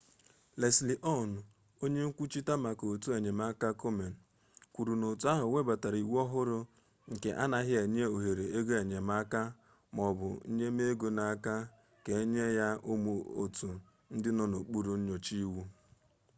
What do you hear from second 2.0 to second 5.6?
nkwuchite maka otu enyemaka komen kwuru na otu ahụ